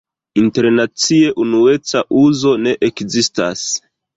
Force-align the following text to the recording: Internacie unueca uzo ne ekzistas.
Internacie 0.43 1.27
unueca 1.43 1.99
uzo 2.23 2.57
ne 2.65 2.77
ekzistas. 2.89 3.65